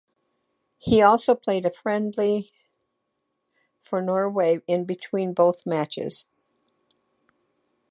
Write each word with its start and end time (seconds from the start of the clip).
He 0.79 0.99
also 1.03 1.35
played 1.35 1.63
a 1.63 1.69
friendly 1.69 2.51
for 3.83 4.01
Norway 4.01 4.61
in 4.65 4.85
between 4.85 5.31
both 5.31 5.63
matches. 5.63 6.25